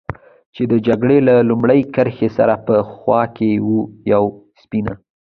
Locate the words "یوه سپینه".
4.13-4.93